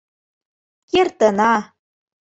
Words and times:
Кертына... 0.89 1.53